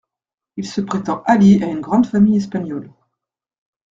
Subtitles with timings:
[0.57, 2.91] Il se prétend allié à une grande famille espagnole.